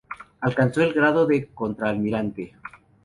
[0.39, 2.55] Alcanzó el grado de contraalmirante.